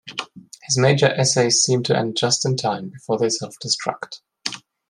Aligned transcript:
"His 0.63 0.79
major 0.79 1.05
essays 1.05 1.61
seem 1.61 1.83
to 1.83 1.95
end 1.95 2.17
just 2.17 2.43
in 2.43 2.57
time, 2.57 2.89
before 2.89 3.19
they 3.19 3.29
self-destruct". 3.29 4.21